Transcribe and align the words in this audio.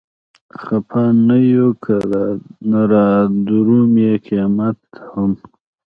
خپه 0.61 1.01
نه 1.27 1.37
يو 1.53 1.67
که 1.83 1.95
رادرومي 2.91 4.09
قيامت 4.25 4.79
هم 5.09 5.31